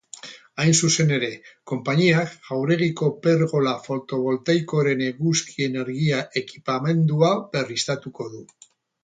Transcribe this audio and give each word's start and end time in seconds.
Hain 0.61 0.71
zuzen 0.85 1.11
ere, 1.17 1.27
konpainiak 1.71 2.31
jauregiko 2.47 3.09
pergola 3.27 3.75
fotovoltaikoaren 3.83 5.05
eguzki 5.11 5.67
energia 5.69 6.25
ekipamendua 6.43 7.33
berriztatuko 7.55 8.29
du. 8.35 8.45